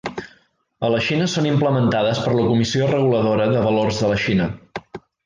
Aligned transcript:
A 0.85 0.89
la 0.93 1.01
Xina 1.07 1.27
són 1.33 1.49
implementades 1.49 2.21
per 2.23 2.33
la 2.39 2.45
Comissió 2.49 2.87
Reguladora 2.93 3.47
de 3.53 3.63
Valors 3.67 4.01
de 4.05 4.11
la 4.15 4.19
Xina. 4.29 4.49